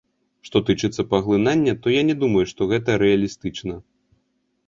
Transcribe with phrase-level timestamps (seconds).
[0.47, 3.75] Што тычыцца паглынання, то я не думаю, што гэта рэалістычна.